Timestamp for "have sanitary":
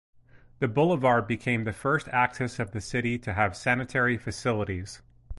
3.33-4.17